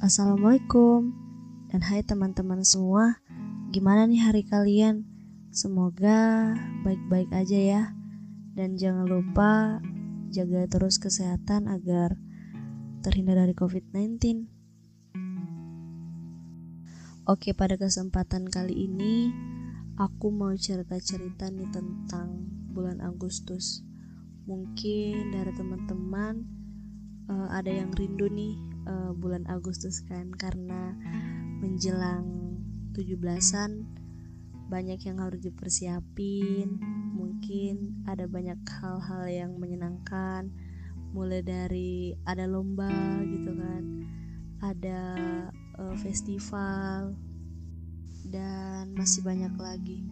[0.00, 1.12] Assalamualaikum
[1.68, 3.20] dan hai teman-teman semua.
[3.68, 5.04] Gimana nih hari kalian?
[5.52, 6.56] Semoga
[6.88, 7.82] baik-baik aja ya.
[8.56, 9.76] Dan jangan lupa
[10.32, 12.16] jaga terus kesehatan agar
[13.04, 14.48] terhindar dari COVID-19.
[17.28, 19.28] Oke, pada kesempatan kali ini
[20.00, 23.84] aku mau cerita-cerita nih tentang bulan Agustus.
[24.48, 26.40] Mungkin dari teman-teman
[27.28, 30.98] uh, ada yang rindu nih uh, bulan Agustus kan karena
[31.62, 32.58] menjelang
[32.98, 33.86] 17-an
[34.66, 36.78] banyak yang harus dipersiapin.
[37.14, 40.50] Mungkin ada banyak hal-hal yang menyenangkan
[41.10, 43.82] mulai dari ada lomba gitu kan
[44.62, 45.00] ada
[45.80, 47.18] uh, festival
[48.30, 50.06] dan masih banyak lagi.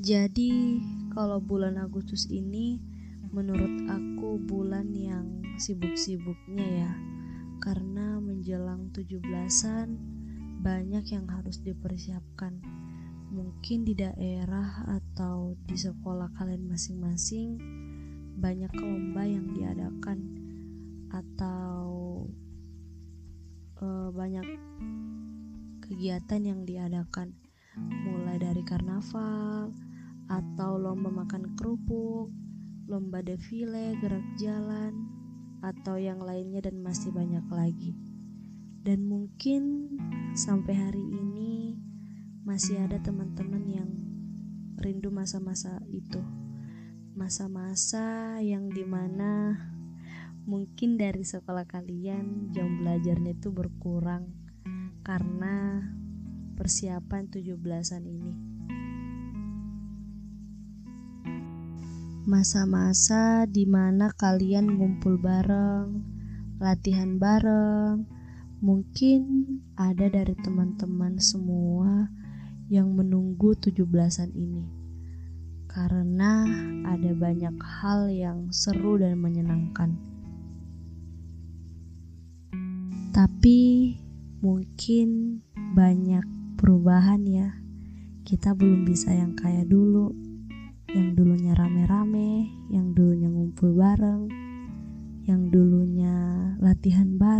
[0.00, 0.80] Jadi
[1.12, 2.80] kalau bulan Agustus ini
[3.36, 6.92] menurut aku bulan yang sibuk-sibuknya ya
[7.60, 9.88] karena menjelang 17-an
[10.64, 12.56] banyak yang harus dipersiapkan.
[13.30, 17.60] Mungkin di daerah atau di sekolah kalian masing-masing
[18.40, 20.18] banyak lomba yang diadakan
[21.12, 21.78] atau
[23.78, 24.46] uh, banyak
[25.84, 27.36] kegiatan yang diadakan
[27.76, 29.70] mulai dari karnaval
[30.30, 32.30] atau lomba makan kerupuk,
[32.86, 35.19] lomba defile, gerak jalan,
[35.60, 37.92] atau yang lainnya dan masih banyak lagi.
[38.80, 39.92] Dan mungkin
[40.32, 41.76] sampai hari ini
[42.44, 43.90] masih ada teman-teman yang
[44.80, 46.24] rindu masa-masa itu.
[47.12, 49.52] Masa-masa yang di mana
[50.48, 54.32] mungkin dari sekolah kalian jam belajarnya itu berkurang
[55.04, 55.84] karena
[56.56, 58.49] persiapan 17-an ini.
[62.30, 65.98] Masa-masa di mana kalian ngumpul bareng,
[66.62, 68.06] latihan bareng.
[68.62, 69.22] Mungkin
[69.74, 72.06] ada dari teman-teman semua
[72.70, 74.70] yang menunggu 17-an ini.
[75.66, 76.46] Karena
[76.86, 79.98] ada banyak hal yang seru dan menyenangkan.
[83.10, 83.58] Tapi
[84.38, 85.42] mungkin
[85.74, 86.22] banyak
[86.54, 87.58] perubahan ya.
[88.22, 90.19] Kita belum bisa yang kayak dulu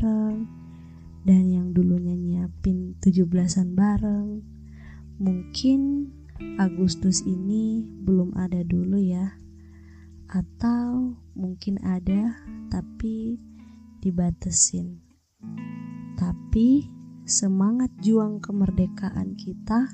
[0.01, 0.49] bareng,
[1.29, 4.41] dan yang dulunya nyiapin 17-an bareng.
[5.21, 6.09] Mungkin
[6.57, 9.37] Agustus ini belum ada dulu ya.
[10.33, 12.33] Atau mungkin ada
[12.73, 13.37] tapi
[14.01, 15.05] dibatesin.
[16.17, 16.89] Tapi
[17.29, 19.85] semangat juang kemerdekaan kita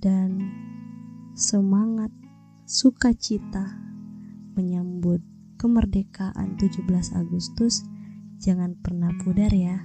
[0.00, 0.40] dan
[1.36, 2.08] semangat
[2.64, 3.76] sukacita
[4.56, 5.20] menyambut
[5.60, 7.84] kemerdekaan 17 Agustus
[8.40, 9.84] jangan pernah pudar ya.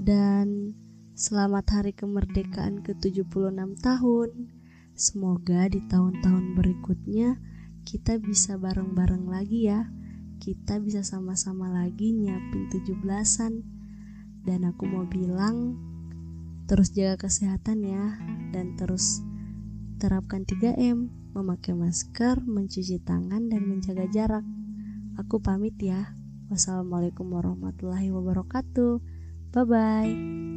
[0.00, 0.74] Dan
[1.12, 4.30] selamat hari kemerdekaan ke-76 tahun.
[4.96, 7.36] Semoga di tahun-tahun berikutnya
[7.84, 9.92] kita bisa bareng-bareng lagi ya.
[10.40, 13.62] Kita bisa sama-sama lagi nyiapin 17-an.
[14.42, 15.78] Dan aku mau bilang
[16.66, 18.18] terus jaga kesehatan ya
[18.50, 19.22] dan terus
[20.02, 24.42] Terapkan 3M, memakai masker, mencuci tangan, dan menjaga jarak.
[25.20, 26.16] Aku pamit ya.
[26.48, 29.00] Wassalamualaikum warahmatullahi wabarakatuh.
[29.52, 30.51] Bye bye.